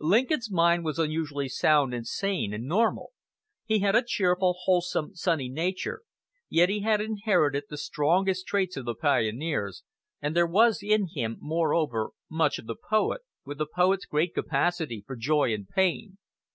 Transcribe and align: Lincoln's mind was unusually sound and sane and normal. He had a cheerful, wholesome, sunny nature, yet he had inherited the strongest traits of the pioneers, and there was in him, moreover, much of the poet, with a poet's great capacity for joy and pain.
Lincoln's 0.00 0.50
mind 0.50 0.82
was 0.86 0.98
unusually 0.98 1.46
sound 1.46 1.92
and 1.92 2.06
sane 2.06 2.54
and 2.54 2.64
normal. 2.64 3.12
He 3.66 3.80
had 3.80 3.94
a 3.94 4.00
cheerful, 4.02 4.56
wholesome, 4.62 5.14
sunny 5.14 5.50
nature, 5.50 6.00
yet 6.48 6.70
he 6.70 6.80
had 6.80 7.02
inherited 7.02 7.64
the 7.68 7.76
strongest 7.76 8.46
traits 8.46 8.78
of 8.78 8.86
the 8.86 8.94
pioneers, 8.94 9.82
and 10.22 10.34
there 10.34 10.46
was 10.46 10.82
in 10.82 11.08
him, 11.08 11.36
moreover, 11.38 12.12
much 12.30 12.58
of 12.58 12.64
the 12.66 12.74
poet, 12.76 13.20
with 13.44 13.60
a 13.60 13.66
poet's 13.66 14.06
great 14.06 14.32
capacity 14.32 15.04
for 15.06 15.16
joy 15.16 15.52
and 15.52 15.68
pain. 15.68 16.16